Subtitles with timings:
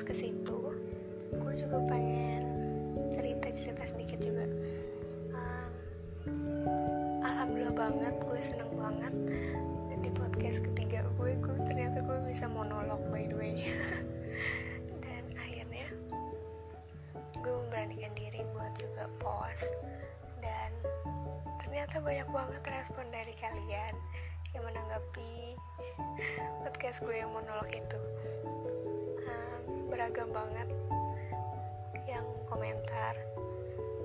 [0.00, 0.56] bahas ke situ
[1.28, 2.40] gue juga pengen
[3.12, 4.48] cerita cerita sedikit juga.
[5.36, 9.12] Um, alhamdulillah banget gue seneng banget
[10.00, 13.60] di podcast ketiga gue gue ternyata gue bisa monolog by the way.
[15.04, 15.92] Dan akhirnya
[17.36, 19.68] gue memberanikan diri buat juga post.
[20.40, 20.80] Dan
[21.60, 23.92] ternyata banyak banget respon dari kalian
[24.56, 25.60] yang menanggapi
[26.64, 28.00] podcast gue yang monolog itu.
[29.28, 29.59] Um,
[29.90, 30.68] beragam banget
[32.06, 33.14] yang komentar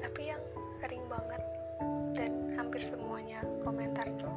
[0.02, 0.42] tapi yang
[0.82, 1.42] sering banget
[2.18, 4.34] dan hampir semuanya komentar tuh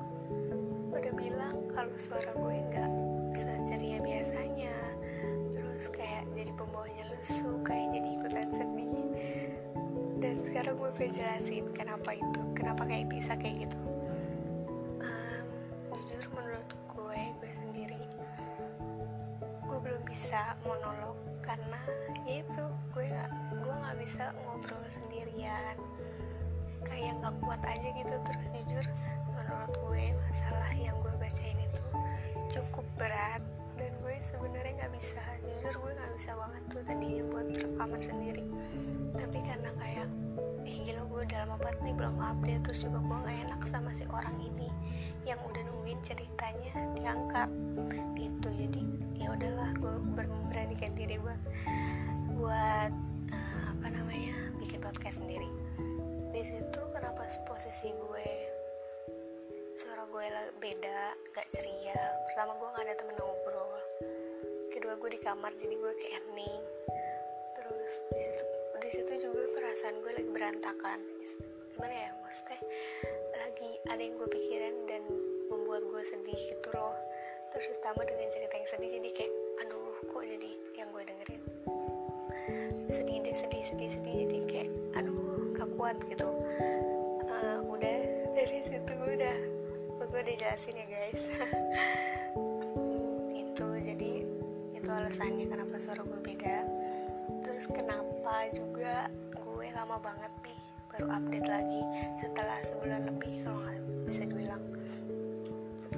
[0.92, 2.92] udah bilang kalau suara gue nggak
[3.36, 4.74] seceria biasanya.
[5.54, 8.90] Terus kayak jadi pembawanya lusuh kayak jadi ikutan sedih.
[10.18, 13.78] Dan sekarang gue pengen jelasin kenapa itu kenapa kayak bisa kayak gitu
[27.20, 28.14] nggak kuat aja gitu.
[28.24, 28.86] Terus jujur
[29.34, 31.84] menurut gue masalah yang gue bacain itu
[32.50, 33.42] cukup berat.
[33.78, 38.44] Dan gue sebenarnya nggak bisa jujur gue nggak bisa banget tuh tadinya buat rekaman sendiri.
[39.14, 40.08] Tapi karena kayak
[40.66, 42.62] ih gila gue udah lama banget nih belum update.
[42.66, 44.68] Terus juga gue nggak enak sama si orang ini
[45.26, 47.50] yang udah nungguin ceritanya diangkat
[48.18, 48.48] gitu.
[48.50, 48.82] Jadi
[49.18, 49.94] ya udahlah gue
[50.50, 51.42] beranikan diri buat
[52.38, 52.92] buat
[53.34, 55.50] uh, apa namanya bikin podcast sendiri
[56.28, 58.28] di situ kenapa posisi gue
[59.78, 60.26] suara gue
[60.60, 61.96] beda gak ceria.
[62.28, 63.72] Pertama gue gak ada temen ngobrol.
[64.68, 66.62] Kedua gue di kamar jadi gue kayak hening.
[67.56, 68.44] Terus di situ
[68.78, 71.00] di situ juga perasaan gue lagi berantakan.
[71.72, 72.60] Gimana ya maksudnya
[73.40, 75.02] lagi ada yang gue pikirin dan
[75.48, 76.96] membuat gue sedih gitu loh.
[77.56, 79.32] Terus ditambah dengan cerita yang sedih jadi kayak
[79.64, 81.57] aduh kok jadi yang gue dengerin
[82.88, 84.14] sedih deh sedih sedih sedih.
[84.26, 86.28] Jadi kayak aduh gak kuat gitu.
[87.28, 87.98] Uh, udah
[88.34, 89.36] dari situ gue udah
[90.08, 91.24] gue udah jelasin ya guys.
[93.42, 94.22] Itu jadi
[94.78, 96.62] itu alasannya kenapa suara gue beda.
[97.42, 100.58] Terus kenapa juga gue lama banget nih
[100.94, 101.82] baru update lagi
[102.22, 104.62] setelah sebulan lebih kalau nggak bisa dibilang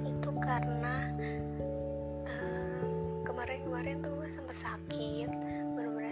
[0.01, 1.13] itu karena
[3.41, 5.29] kemarin-kemarin tuh gue sempet sakit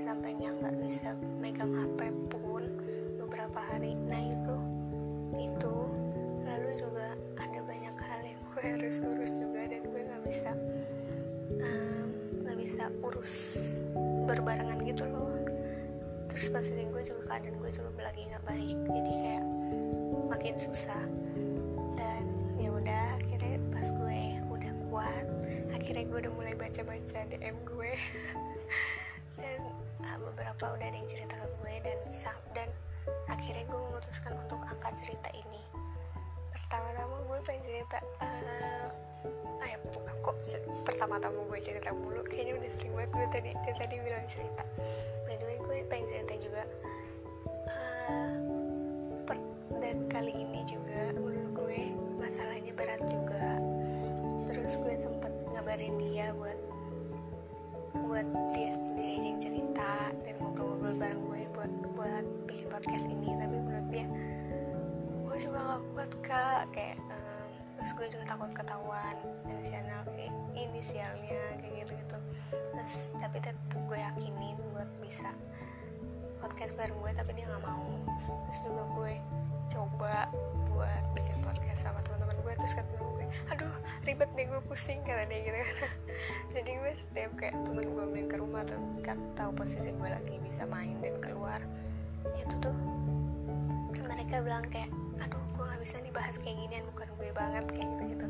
[0.09, 2.65] sampai nggak bisa megang HP pun
[3.21, 3.93] beberapa hari.
[4.09, 4.57] Nah itu
[5.37, 5.75] itu
[6.49, 10.49] lalu juga ada banyak hal yang gue harus urus juga dan gue nggak bisa
[12.41, 13.35] nggak um, bisa urus
[14.25, 15.45] berbarengan gitu loh.
[16.33, 19.45] Terus posisi gue juga keadaan gue juga lagi nggak baik jadi kayak
[20.25, 21.05] makin susah.
[21.93, 22.25] Dan
[22.57, 25.25] ya udah akhirnya pas gue udah kuat
[25.69, 27.93] akhirnya gue udah mulai baca-baca DM gue
[30.59, 31.99] beberapa udah ada yang cerita ke gue dan
[32.51, 32.69] dan
[33.31, 35.63] akhirnya gue memutuskan untuk angkat cerita ini.
[36.51, 38.91] Pertama-tama gue pengen cerita uh,
[39.63, 39.79] ah ya
[40.19, 40.35] kok
[40.83, 44.63] pertama-tama gue cerita mulu kayaknya udah sering banget gue tadi dari tadi bilang cerita.
[45.23, 46.63] By the way gue pengen cerita juga
[47.71, 48.35] uh,
[49.23, 49.39] per,
[49.79, 51.81] dan kali ini juga menurut gue
[52.19, 53.63] masalahnya berat juga.
[54.51, 56.59] Terus gue sempet ngabarin dia buat
[57.95, 58.88] buat dia
[65.59, 66.63] juga gak kuat kak.
[66.71, 69.15] Kayak um, terus gue juga takut ketahuan
[69.47, 69.97] inisialnya
[70.55, 72.17] inisialnya kayak gitu gitu
[72.75, 75.31] terus tapi tetap gue yakinin buat bisa
[76.39, 77.83] podcast bareng gue tapi dia nggak mau.
[78.47, 79.13] Terus juga gue
[79.69, 80.15] coba
[80.71, 83.75] buat bikin podcast sama teman-teman gue terus kata gue aduh
[84.07, 85.59] ribet deh gue pusing kata dia gitu.
[86.55, 90.39] Jadi gue setiap kayak temen gue main ke rumah tuh kan tahu posisi gue lagi
[90.39, 91.59] bisa main dan keluar.
[92.39, 92.75] Itu tuh
[94.07, 94.89] mereka bilang kayak
[95.23, 98.27] aduh gue nggak bisa nih bahas kayak ginian bukan gue banget kayak gitu gitu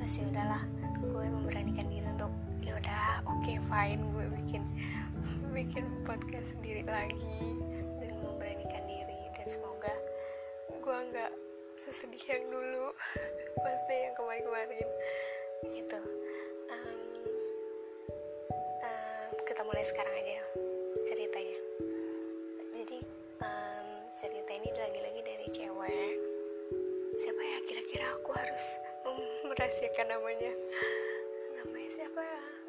[0.00, 0.62] terus ya udahlah
[1.00, 2.32] gue memberanikan diri untuk
[2.64, 3.06] ya udah
[3.66, 4.62] fine gue bikin
[5.56, 7.38] bikin podcast sendiri lagi.
[8.00, 9.94] Dan memberanikan diri dan semoga
[10.70, 11.32] gue nggak
[11.86, 12.92] sesedih yang dulu
[13.64, 14.88] pasti yang kemarin-kemarin.
[15.72, 16.00] Gitu.
[16.70, 17.00] Um,
[18.84, 20.65] um, kita mulai sekarang aja.
[20.65, 20.65] ceritanya
[28.26, 28.82] aku harus
[29.46, 30.50] merahasiakan namanya.
[31.62, 32.65] Namanya siapa ya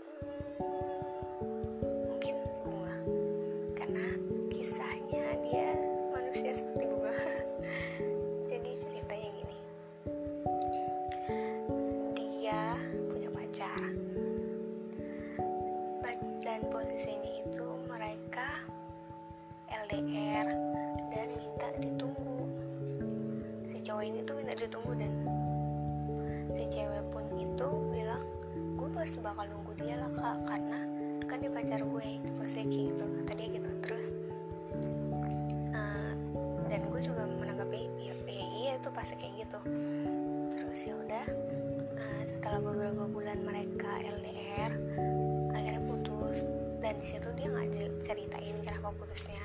[47.07, 49.39] di situ dia nggak ceritain kenapa putusnya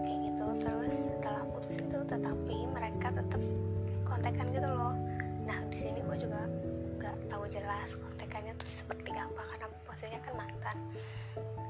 [0.00, 0.46] kayak gitu.
[0.64, 3.36] Terus setelah putus itu tetapi mereka tetap
[4.08, 4.96] kontekan gitu loh.
[5.44, 6.40] Nah di sini gue juga
[6.96, 10.76] nggak tahu jelas kontekannya tuh seperti apa karena posisinya kan mantan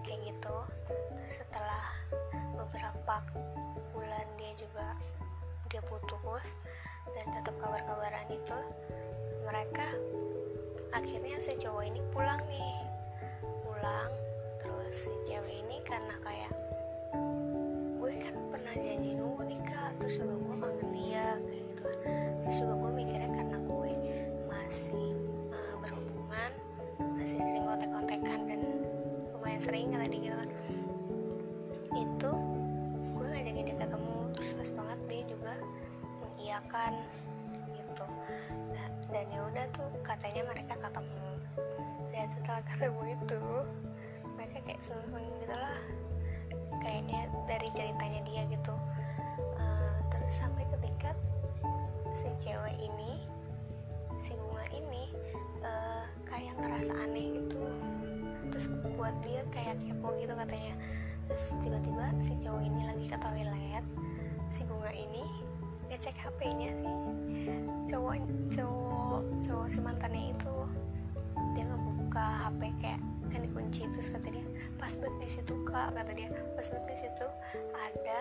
[0.07, 0.57] kayak gitu.
[1.19, 1.85] Terus setelah
[2.55, 3.19] beberapa
[3.91, 4.95] bulan dia juga
[5.75, 6.55] dia putus
[7.19, 8.59] dan tetap kabar-kabaran itu
[9.43, 9.91] mereka
[10.95, 12.79] akhirnya si cowok ini pulang nih.
[13.67, 14.30] Pulang
[14.61, 16.53] terus si cewek ini karena kayak
[18.01, 19.93] gue kan pernah janji nunggu nih kak.
[20.01, 22.31] Terus juga gue kangen dia kayak gitu kan.
[22.45, 23.93] Terus juga gue mikirnya karena gue
[24.49, 25.09] masih
[25.53, 26.51] uh, berhubungan
[27.17, 28.61] masih sering kontek-kontekan dan
[29.37, 30.51] lumayan sering kata dia gitu kan.
[31.97, 32.31] Itu
[33.17, 35.53] gue ngajakin dia ketemu terus pas banget dia juga
[36.23, 36.93] mengiyakan
[37.75, 38.05] gitu.
[38.73, 41.29] Nah, dan ya udah tuh katanya mereka ketemu.
[42.11, 43.43] Dan setelah ketemu itu
[44.81, 45.79] seneng-seneng gitu lah
[46.81, 48.75] kayaknya dari ceritanya dia gitu.
[49.61, 51.13] Uh, terus sampai ketika
[52.17, 53.21] si cewek ini
[54.19, 55.13] si bunga ini
[55.61, 57.61] uh, kayak ngerasa aneh gitu.
[58.51, 58.67] Terus
[58.97, 60.75] buat dia kayak kepo gitu katanya.
[61.29, 63.85] Terus tiba-tiba si cowok ini lagi ke toilet
[64.51, 65.23] si bunga ini
[65.93, 66.93] ngecek HP-nya sih.
[67.87, 68.17] Cowok
[68.51, 70.57] cowok cowok si mantannya itu
[71.55, 74.45] dia ngebuka HP kayak kan dikunci terus kata dia
[74.77, 76.29] pas buat di situ kak kata dia.
[76.59, 77.27] Pas buat di situ
[77.73, 78.21] ada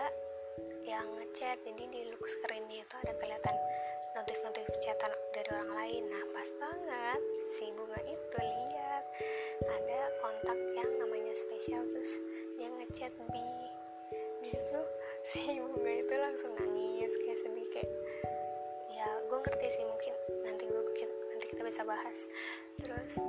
[0.86, 3.56] yang ngechat jadi di look screennya itu ada kelihatan
[4.16, 6.02] notif-notif chatan dari orang lain.
[6.08, 7.20] Nah pas banget
[7.58, 9.04] si bunga itu lihat
[9.66, 12.16] ada kontak yang namanya spesial terus
[12.56, 13.44] dia ngechat bi
[14.40, 14.80] di situ
[15.20, 17.90] si bunga itu langsung nangis kayak sedih kayak
[18.90, 20.14] ya gue ngerti sih mungkin
[20.44, 22.28] nanti gue bikin nanti kita bisa bahas.
[22.80, 23.20] Terus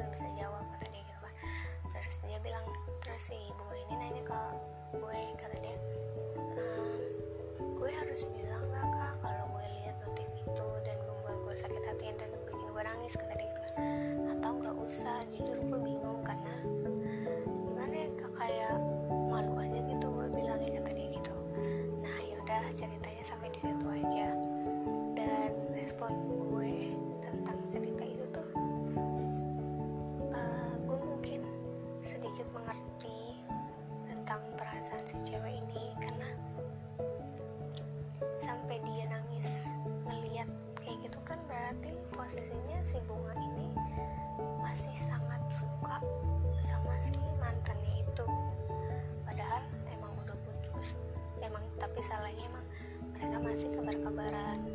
[0.00, 1.34] belum bisa jawab kata dia gitu kan.
[1.92, 2.64] Terus dia bilang
[3.04, 4.40] terus si ibu ini nanya ke
[4.96, 5.76] gue kata dia
[6.56, 7.00] ehm,
[7.76, 12.16] gue harus bilang gak kak kalau gue lihat notif itu dan membuat gue sakit hati
[12.16, 13.76] dan bikin gue nangis kata dia gitu kan.
[14.40, 15.79] Atau nggak usah jujur gue
[42.80, 43.76] si bunga ini
[44.64, 46.00] masih sangat suka
[46.64, 48.24] sama si mantannya itu.
[49.28, 50.96] Padahal emang udah putus.
[51.44, 52.66] Emang tapi salahnya emang
[53.12, 54.69] mereka masih kabar-kabaran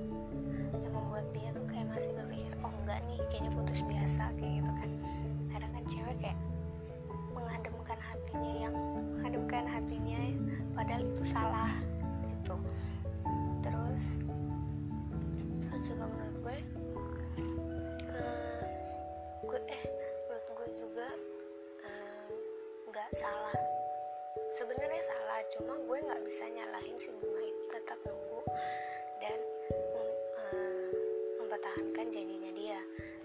[25.56, 28.44] cuma gue nggak bisa nyalahin si bunga itu tetap nunggu
[29.24, 29.40] dan
[29.72, 30.92] mem, uh,
[31.40, 32.80] mempertahankan janjinya dia.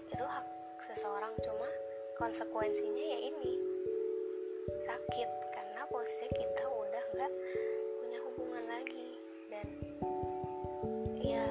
[0.07, 0.47] Itu hak
[0.87, 1.67] seseorang cuma
[2.15, 3.53] konsekuensinya ya ini
[4.87, 5.29] sakit.
[5.51, 7.33] Karena posisi kita udah nggak
[7.99, 9.09] punya hubungan lagi.
[9.51, 9.67] Dan
[11.19, 11.47] ya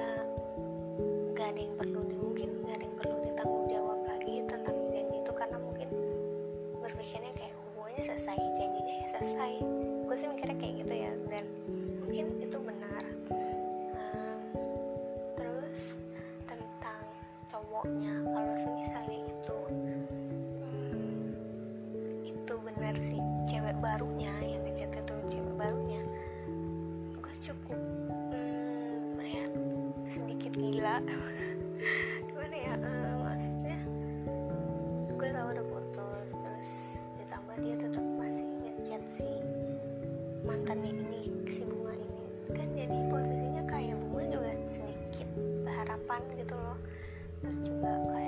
[30.51, 30.99] gila.
[32.27, 33.79] Gimana ya uh, maksudnya?
[35.15, 36.71] Gue tau udah putus terus
[37.15, 39.29] ditambah dia tetap masih ngechat si
[40.43, 42.23] mantannya ini si bunga ini.
[42.51, 45.29] Kan jadi posisinya kayak bunga juga sedikit
[45.63, 46.77] berharapan gitu loh.
[48.11, 48.20] Kayak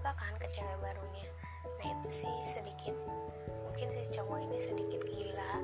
[0.00, 1.28] juga kan ke cewek barunya.
[1.76, 2.96] Nah itu sih sedikit
[3.68, 5.60] mungkin si cowok ini sedikit gila.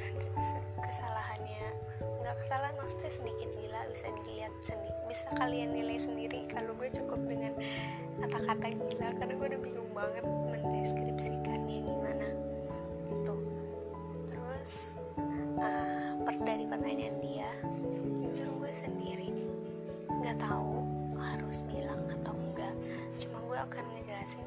[0.88, 1.68] Kesalahannya
[2.24, 6.48] nggak kesalahan maksudnya sedikit gila bisa dilihat sendiri bisa kalian nilai sendiri.
[6.48, 7.52] Kalau gue cukup dengan
[8.24, 12.28] kata-kata gila karena gue udah bingung banget mendeskripsikannya gimana.
[13.12, 13.34] Gitu.
[14.32, 14.96] Terus
[15.60, 17.52] uh, per dari pertanyaan dia
[18.24, 19.28] jujur gue sendiri
[20.08, 20.69] nggak tahu
[23.66, 24.46] akan ngejelasin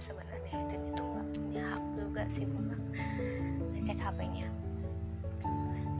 [0.00, 0.56] sebenarnya.
[0.66, 2.76] Dan itu nggak punya hak juga si bunga
[3.76, 4.48] ngecek HP-nya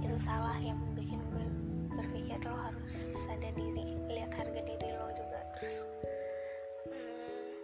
[0.05, 1.45] itu salah yang bikin gue
[1.95, 2.93] berpikir lo harus
[3.25, 5.41] sadar diri lihat harga diri lo juga.
[5.55, 5.75] Terus
[6.91, 7.55] hmm,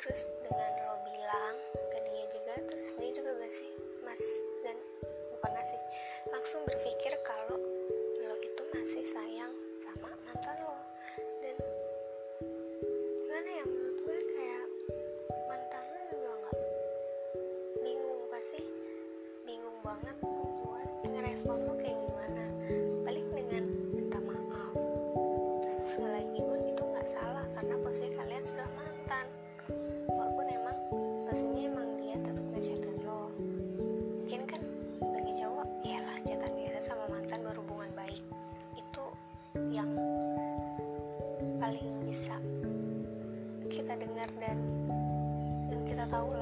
[0.00, 0.94] terus dengan lo
[39.68, 39.90] yang
[41.58, 42.38] paling bisa
[43.68, 44.58] kita dengar dan
[45.68, 46.32] yang kita tahu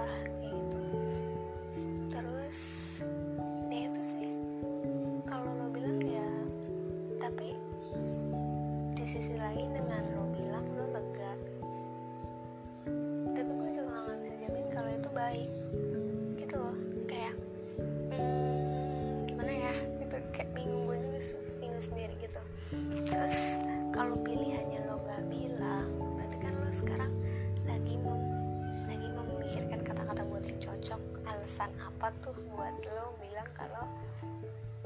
[33.54, 33.84] kalau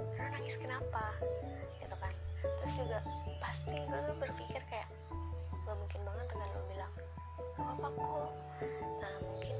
[0.00, 1.14] lo nangis kenapa?
[1.80, 2.12] Gitu kan.
[2.60, 2.98] Terus juga
[3.40, 4.88] pasti gue tuh berpikir kayak
[5.64, 6.92] gak mungkin banget dengan lo bilang.
[7.56, 8.32] Gak apa-apa kok.
[9.00, 9.56] Nah mungkin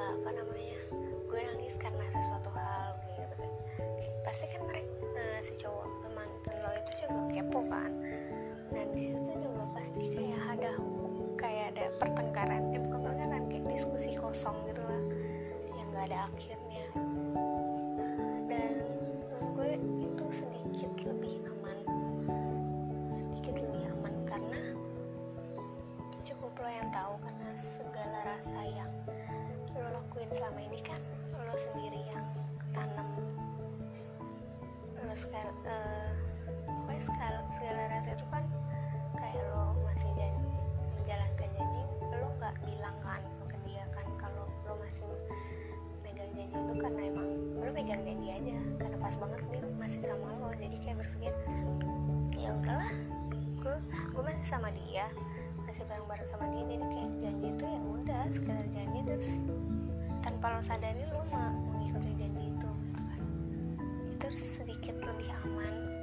[0.00, 0.80] uh, apa namanya
[1.28, 3.50] gue nangis karena sesuatu hal gitu kan.
[4.24, 7.92] Pasti kan mereka uh, eh, si cowok eh, mantan lo itu juga kepo kan.
[8.72, 10.72] Dan di juga pasti kayak ada
[11.36, 15.02] kayak ada pertengkaran ya bukan pertengkaran kayak diskusi kosong gitu lah
[15.76, 16.63] yang gak ada akhir.
[54.44, 55.08] sama dia
[55.64, 59.28] masih bareng bareng sama dia jadi kayak janji itu ya udah sekedar janji terus
[60.20, 63.20] tanpa lo sadari lo mau mengikuti janji itu gitu kan.
[64.12, 65.93] Itu sedikit lebih aman.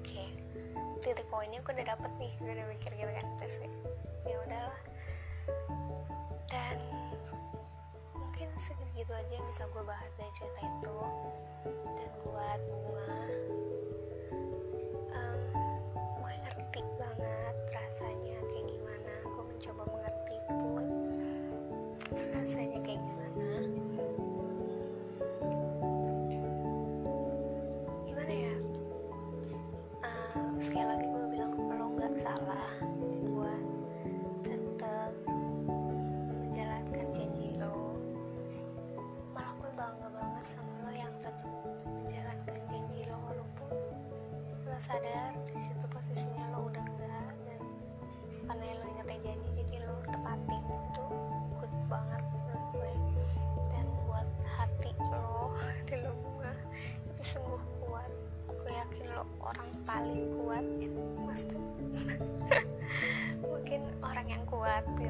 [0.00, 0.28] okay.
[1.00, 3.56] titik poinnya aku udah dapet nih gue udah mikir gitu kan terus
[4.28, 4.80] ya udahlah.
[6.50, 6.76] Dan
[8.16, 10.98] mungkin segitu aja yang bisa gue bahas dari cerita itu.
[11.96, 13.16] Dan buat bunga
[15.14, 15.42] um,
[16.20, 18.39] gue ngerti banget rasanya.
[60.10, 60.90] paling kuat ya
[61.22, 61.62] maksudnya
[63.46, 65.09] mungkin orang yang kuat gitu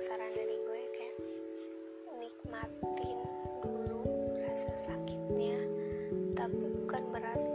[0.00, 1.16] saran dari gue kayak
[2.24, 3.20] nikmatin
[3.60, 4.00] dulu
[4.40, 5.60] rasa sakitnya
[6.32, 7.49] tapi bukan berarti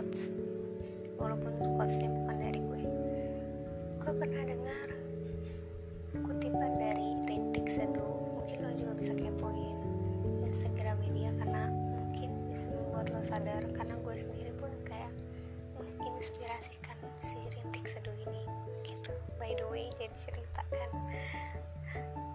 [0.00, 0.32] quotes.
[1.20, 2.82] Walaupun quotesnya bukan dari gue.
[4.00, 4.88] Gue pernah dengar
[6.24, 9.76] kutipan dari Rintik Seduh mungkin lo juga bisa kepoin
[10.48, 13.60] Instagram dia karena mungkin bisa membuat lo sadar.
[13.76, 15.12] Karena gue sendiri pun kayak
[15.76, 18.48] menginspirasikan si Rintik Seduh ini
[18.88, 19.12] gitu.
[19.36, 21.12] By the way jadi ceritakan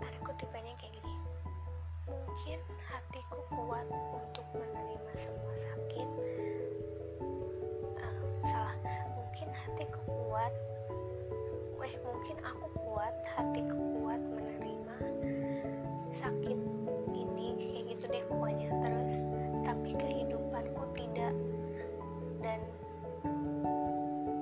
[0.06, 1.18] ada kutipannya kayak gini.
[2.06, 2.62] Mungkin
[2.94, 6.45] hatiku kuat untuk menerima semua sakit
[9.36, 10.54] mungkin hatiku kuat.
[11.76, 14.96] Weh mungkin aku kuat hatiku kuat menerima
[16.08, 16.56] sakit
[17.20, 18.72] ini kayak gitu deh pokoknya.
[18.80, 19.20] Terus
[19.68, 21.36] tapi kehidupanku tidak.
[22.40, 22.64] Dan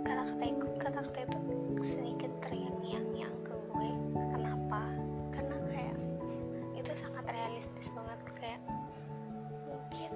[0.06, 1.40] kata-kata itu kata-kata itu
[1.82, 3.90] sedikit terngiang-ngiang ke gue.
[4.14, 4.94] Kenapa?
[5.34, 5.98] Karena kayak
[6.78, 8.62] itu sangat realistis banget kayak
[9.66, 10.14] mungkin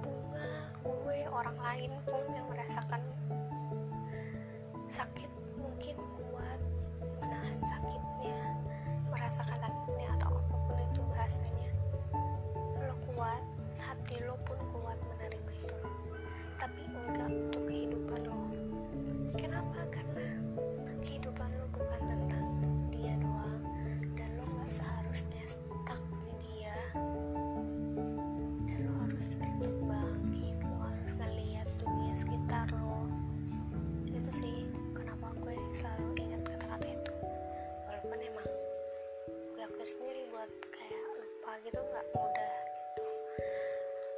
[0.00, 0.48] bunga
[0.80, 3.04] gue orang lain pun yang merasakan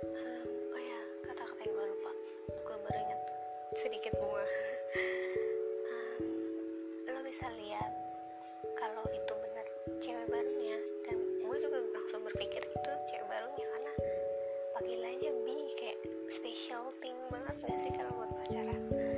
[0.05, 2.13] um, oh ya kata-kata yang gue lupa?
[2.67, 3.21] Gue baru ingat
[3.79, 4.45] sedikit bunga
[5.91, 6.25] um,
[7.09, 7.93] lo bisa lihat
[8.77, 9.67] kalau itu benar
[10.03, 13.93] cewek barunya dan gue juga langsung berpikir itu cewek barunya karena
[14.77, 19.12] panggilannya bi kayak special thing banget gak sih kalau buat pacaran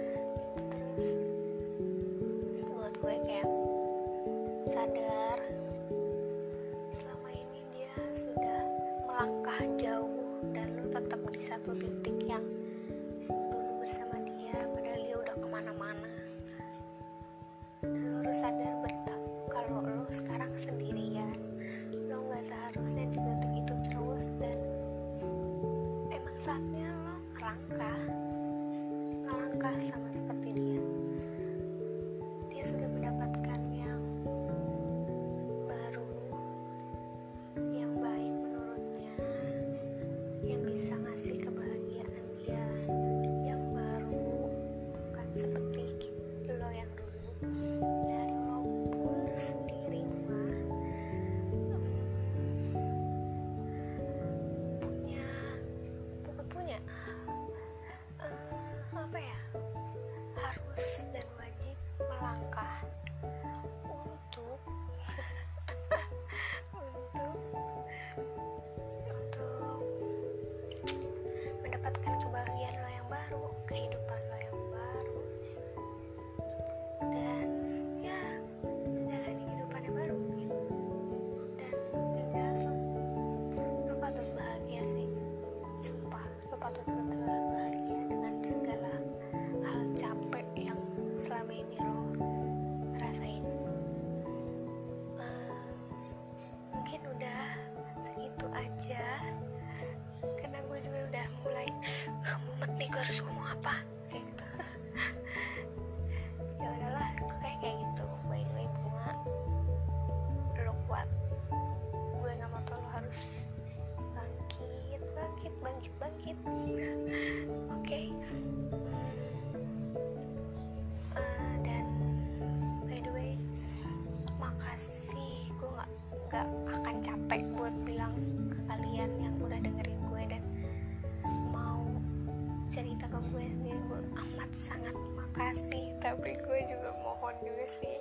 [132.75, 135.95] cerita ke gue sendiri gue amat sangat makasih.
[136.03, 137.95] Tapi gue juga mohon juga sih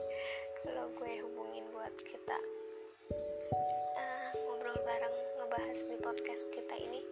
[0.65, 2.37] kalau gue hubungin buat kita
[4.01, 7.05] eh, ngobrol bareng ngebahas di podcast kita ini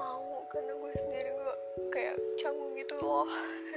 [0.00, 1.54] mau karena gue sendiri gue
[1.92, 3.28] kayak canggung gitu loh.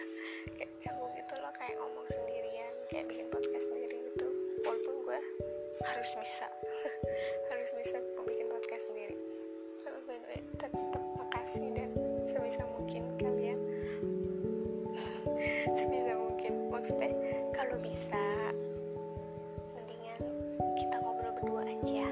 [0.56, 4.28] Kayak canggung gitu loh kayak ngomong sendirian kayak bikin podcast sendiri gitu.
[4.64, 5.20] Walaupun gue
[5.92, 6.48] harus bisa
[7.52, 9.18] harus bisa bikin podcast sendiri.
[9.84, 10.16] Tapi
[10.56, 11.93] tetap makasih dan
[16.84, 17.16] maksudnya
[17.56, 18.20] kalau bisa
[19.72, 20.20] mendingan
[20.76, 22.04] kita ngobrol berdua aja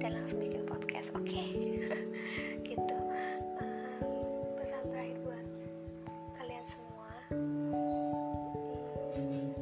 [0.00, 1.52] dan langsung bikin podcast oke okay?
[2.72, 2.96] gitu
[3.60, 5.44] um, pesan terakhir buat
[6.40, 7.12] kalian semua
[9.12, 9.52] hmm,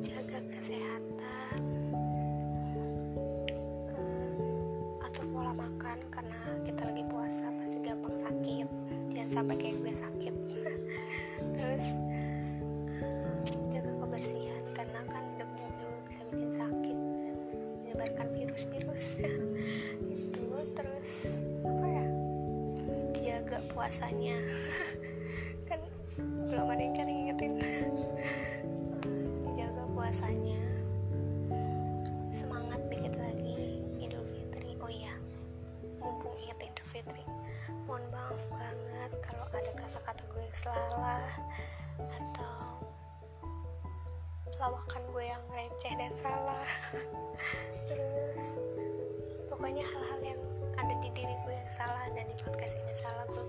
[0.00, 1.60] jaga kesehatan
[4.00, 8.64] um, atur pola makan karena kita lagi puasa pasti gampang sakit
[9.12, 10.15] jangan sampai kayak gue sakit
[44.72, 46.68] bahkan gue yang receh dan salah.
[47.88, 48.58] Terus
[49.46, 50.40] pokoknya hal-hal yang
[50.76, 53.46] ada di diri gue yang salah dan di podcast ini salah gue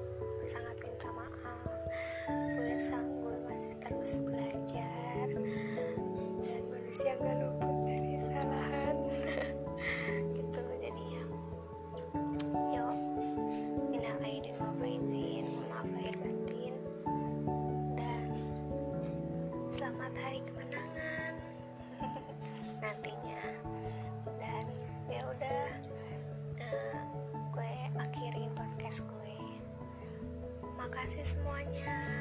[0.47, 1.67] sangat minta maaf.
[2.55, 5.27] Gue sanggup masih terus belajar.
[6.45, 7.56] Dan manusia gak lupa
[31.07, 32.16] kasih semuanya.